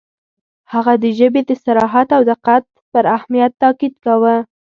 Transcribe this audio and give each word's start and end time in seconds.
•هغه 0.73 0.93
د 1.03 1.05
ژبې 1.17 1.41
د 1.45 1.51
صراحت 1.65 2.07
او 2.17 2.21
دقت 2.31 2.63
پر 2.91 3.03
اهمیت 3.15 3.51
تأکید 3.63 3.93
کاوه. 4.05 4.35